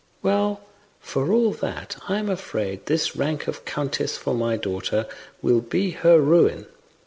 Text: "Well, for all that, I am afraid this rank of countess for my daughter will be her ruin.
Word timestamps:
"Well, 0.23 0.61
for 0.99 1.31
all 1.31 1.51
that, 1.51 1.95
I 2.07 2.17
am 2.17 2.27
afraid 2.27 2.87
this 2.87 3.15
rank 3.15 3.47
of 3.47 3.65
countess 3.65 4.17
for 4.17 4.33
my 4.33 4.57
daughter 4.57 5.05
will 5.43 5.61
be 5.61 5.91
her 5.91 6.19
ruin. 6.19 6.65